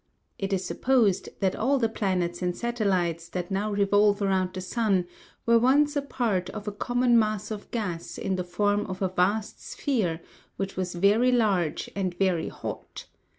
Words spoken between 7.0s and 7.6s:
mass